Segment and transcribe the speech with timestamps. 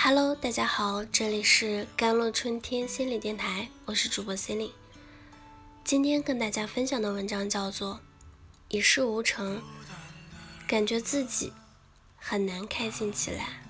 [0.00, 4.74] Hello，大家好，这里是甘露春天心理电台，我是主播 c e l i n e
[5.82, 7.94] 今天跟大家分享的文章叫做
[8.68, 9.56] 《一事无成》，
[10.68, 11.52] 感觉自己
[12.16, 13.60] 很难开心起来。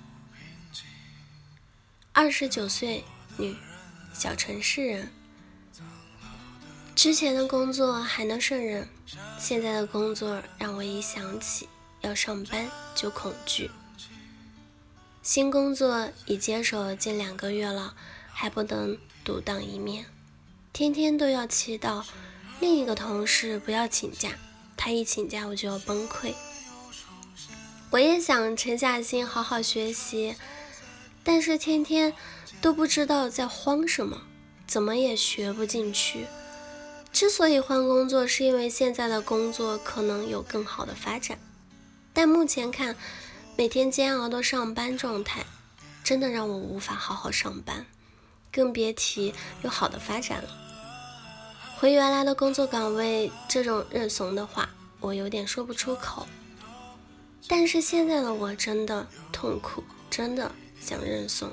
[2.13, 3.03] 二十九岁
[3.37, 3.55] 女，
[4.13, 5.11] 小城市人，
[6.93, 8.87] 之前的工作还能胜任，
[9.39, 11.67] 现在的工作让我一想起
[12.01, 13.71] 要上班就恐惧。
[15.29, 17.93] 新工作已接手近两个月了，
[18.31, 20.07] 还不能独当一面，
[20.73, 22.03] 天天都要祈祷
[22.59, 24.31] 另一个同事不要请假，
[24.75, 26.33] 他一请假我就要崩溃。
[27.91, 30.35] 我也想沉下心好好学习，
[31.23, 32.15] 但是天天
[32.59, 34.23] 都不知道在慌什么，
[34.65, 36.25] 怎么也学不进去。
[37.13, 41.37] 之所以换工作，是因为现在的工作可能有更好的发展，
[42.13, 42.95] 但目前看。
[43.59, 45.45] 每天煎熬的上班状态，
[46.01, 47.85] 真的让我无法好好上班，
[48.53, 50.49] 更别提有好的发展了。
[51.77, 54.69] 回原来的工作岗位，这种认怂的话，
[55.01, 56.25] 我有点说不出口。
[57.49, 61.51] 但是现在的我真的痛苦，真的想认怂。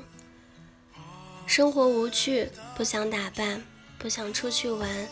[1.44, 3.64] 生活无趣，不想打扮，
[3.98, 5.08] 不想出去玩，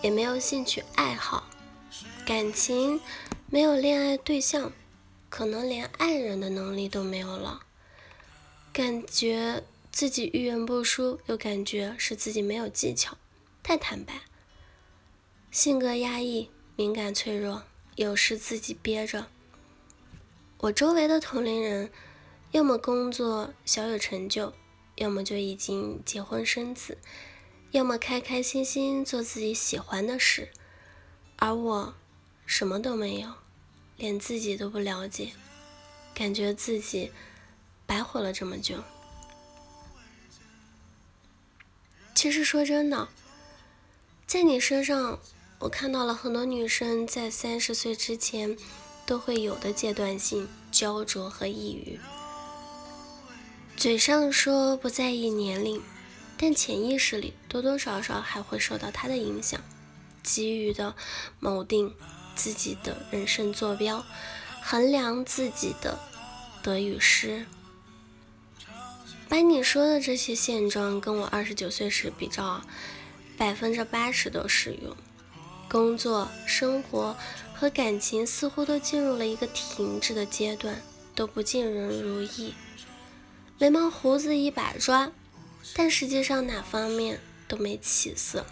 [0.00, 1.48] 也没有兴趣爱好，
[2.24, 3.00] 感情
[3.50, 4.70] 没有恋爱对象。
[5.28, 7.60] 可能连爱人的能力都没有了，
[8.72, 13.16] 感觉自己遇人不淑，又感觉是自己没有技巧，
[13.62, 14.22] 太坦白。
[15.50, 17.62] 性格压抑、敏感、脆弱，
[17.96, 19.26] 有时自己憋着。
[20.58, 21.90] 我周围的同龄人，
[22.52, 24.52] 要么工作小有成就，
[24.96, 26.98] 要么就已经结婚生子，
[27.72, 30.50] 要么开开心心做自己喜欢的事，
[31.36, 31.94] 而我
[32.44, 33.34] 什么都没有。
[33.96, 35.32] 连自己都不了解，
[36.14, 37.12] 感觉自己
[37.86, 38.82] 白活了这么久。
[42.14, 43.08] 其实说真的，
[44.26, 45.18] 在你身上，
[45.58, 48.56] 我看到了很多女生在三十岁之前
[49.04, 52.00] 都会有的阶段性焦灼和抑郁。
[53.76, 55.82] 嘴上说不在意年龄，
[56.38, 59.60] 但潜意识里多多少少还会受到它的影响，
[60.22, 60.94] 急于的
[61.40, 61.94] 锚定。
[62.36, 64.04] 自己的人生坐标，
[64.62, 65.98] 衡量自己的
[66.62, 67.46] 得与失。
[69.28, 72.62] 把你说的这些现状跟我二十九岁时比照，
[73.36, 74.96] 百分之八十都适用。
[75.68, 77.16] 工作、生活
[77.52, 80.80] 和感情似乎都进入了一个停滞的阶段，
[81.16, 82.54] 都不尽人如意。
[83.58, 85.10] 眉毛胡子一把抓，
[85.74, 88.46] 但实际上哪方面都没起色。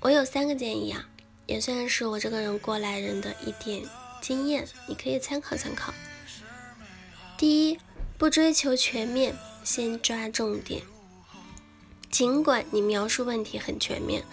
[0.00, 1.06] 我有三个建议啊。
[1.46, 3.82] 也算是我这个人过来人的一点
[4.20, 5.92] 经验，你可以参考参考。
[7.36, 7.78] 第一，
[8.16, 10.82] 不追求全面，先抓重点。
[12.10, 14.24] 尽管你描述问题很全面，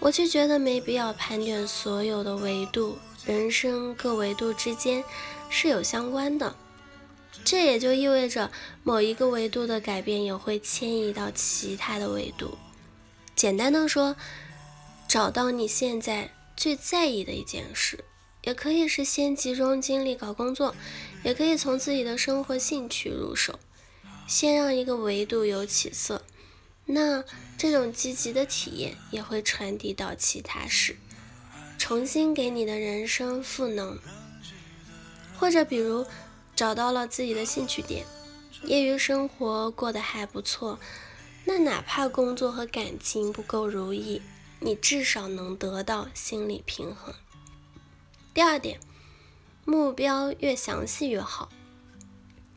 [0.00, 2.98] 我却觉得没必要盘点所有的维度。
[3.24, 5.04] 人生各维度之间
[5.48, 6.56] 是有相关的，
[7.44, 8.50] 这也就意味着
[8.82, 12.58] 某一个维度的改变也会迁移到其他的维度。
[13.36, 14.16] 简单的说，
[15.08, 16.30] 找到你现在。
[16.60, 18.04] 最在意的一件事，
[18.44, 20.74] 也可以是先集中精力搞工作，
[21.24, 23.58] 也可以从自己的生活兴趣入手，
[24.28, 26.22] 先让一个维度有起色，
[26.84, 27.24] 那
[27.56, 30.98] 这种积极的体验也会传递到其他事，
[31.78, 33.98] 重新给你的人生赋能。
[35.38, 36.04] 或者比如
[36.54, 38.04] 找到了自己的兴趣点，
[38.64, 40.78] 业余生活过得还不错，
[41.46, 44.20] 那哪怕工作和感情不够如意。
[44.60, 47.14] 你至少能得到心理平衡。
[48.32, 48.78] 第二点，
[49.64, 51.50] 目标越详细越好。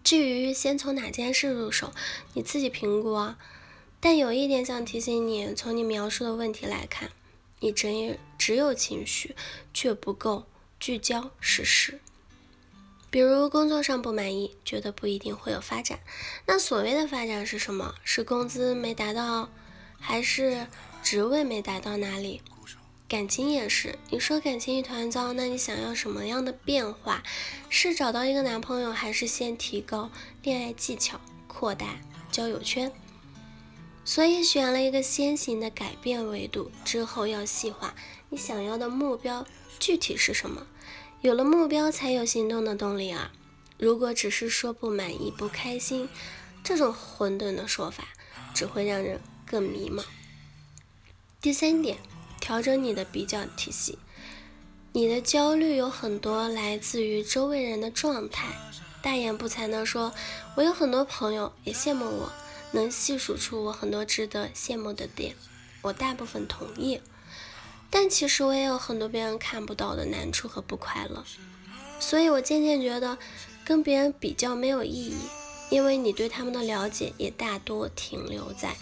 [0.04, 1.94] 至于先从哪件事入手，
[2.34, 3.38] 你自己评估啊。
[4.00, 7.10] 但有一点想提醒你，从你描述的问题来看，
[7.62, 9.34] 你只只有情绪，
[9.74, 10.46] 却不够
[10.78, 12.02] 聚焦事实。
[13.10, 16.00] 比如工作上不满意，觉得不一定会有发展。
[16.48, 17.96] 那所谓的发展是什么？
[18.04, 19.50] 是工资没达到，
[20.06, 20.68] 还是？
[21.02, 22.42] 职位没达到哪里，
[23.10, 23.98] 感情也是。
[24.10, 27.24] 你说感情一团糟，那你想要什么样的变化？
[27.70, 30.10] 是找到一个男朋友，还是先提高
[30.42, 31.98] 恋爱技巧，扩大
[32.32, 32.92] 交友圈？
[34.06, 37.96] 所以选了一个先行的改变维度，之后要细化
[38.30, 39.46] 你想要的目标
[39.78, 40.66] 具体是什么。
[41.20, 43.34] 有了目标，才有行动的动力啊！
[43.78, 46.08] 如果只是说不满意、不开心，
[46.64, 48.08] 这种混沌的说法，
[48.54, 49.20] 只会让人
[49.54, 50.04] 更迷茫。
[51.40, 52.00] 第三点，
[52.42, 54.00] 调整你的比较体系。
[54.94, 58.48] 你的焦虑有很多来自于周围人的状态，
[59.04, 60.12] 大言不惭地说
[60.58, 62.34] ：“我有很多朋友也羡慕我，
[62.72, 65.36] 能细数出我很多值得羡慕的点。”
[65.84, 67.00] 我大部分同意，
[67.92, 71.24] 但其实我也有很多别人看不到的难处和不快乐。
[72.00, 73.20] 所以我渐渐觉得
[73.64, 75.18] 跟别人比较没有意义，
[75.70, 78.76] 因为你对他们的了解也大多停留在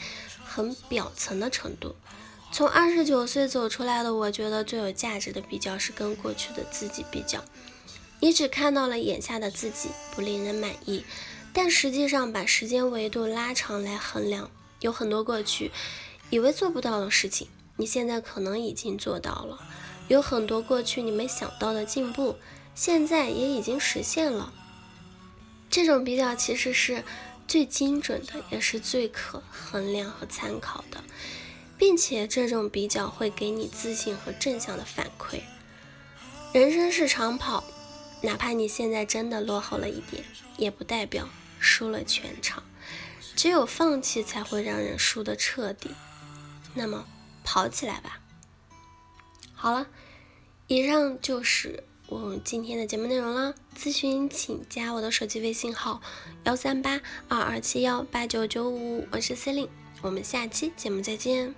[0.53, 1.95] 很表层的程度。
[2.51, 7.41] 从二十九岁走出来的，我觉得最有价值的比较是跟过去的自己比较。
[8.19, 11.05] 你只看到了眼下的自己不令人满意，
[11.53, 14.51] 但实际上把时间维度拉长来衡量，
[14.81, 15.71] 有很多过去
[16.29, 17.47] 以为做不到的事情，
[17.77, 19.57] 你现在可能已经做到了；
[20.09, 22.35] 有很多过去你没想到的进步，
[22.75, 24.53] 现在也已经实现了。
[25.69, 27.05] 这种比较其实是
[27.51, 31.03] 最精准的，也是最可衡量和参考的。
[31.77, 35.41] 并且这种比较会给你自信和正向的反馈。
[36.53, 37.65] 人生是长跑，
[38.21, 40.23] 哪怕你现在真的落后了一点，
[40.55, 41.27] 也不代表
[41.59, 42.63] 输了全场。
[43.35, 45.89] 只有放弃才会让人输得彻底。
[46.73, 47.05] 那么
[47.43, 48.21] 跑起来吧！
[49.53, 49.87] 好了，
[50.67, 53.55] 以上就是我今天的节目内容了。
[53.73, 56.01] 咨询请加我的手机微信号：
[56.43, 56.99] 幺三八
[57.29, 59.65] 二二七幺八九九五，我是司令
[60.01, 61.55] 我们下期节目再见。